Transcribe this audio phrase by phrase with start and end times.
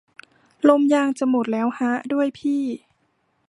[0.67, 2.63] ลมยางจะหมดแล้วฮะด้วยพี่